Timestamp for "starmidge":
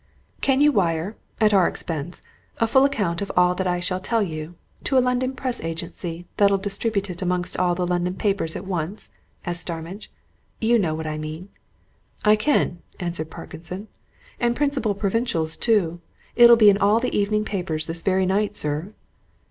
9.61-10.09